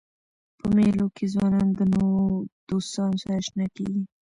په 0.57 0.65
مېلو 0.75 1.05
کښي 1.15 1.27
ځوانان 1.33 1.67
د 1.73 1.79
نوو 1.93 2.15
دوستانو 2.69 3.19
سره 3.21 3.33
اشنا 3.41 3.65
کېږي. 3.75 4.03